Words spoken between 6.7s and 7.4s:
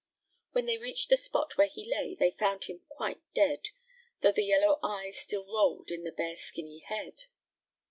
head.